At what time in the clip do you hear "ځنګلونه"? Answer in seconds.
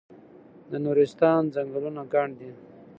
1.55-2.01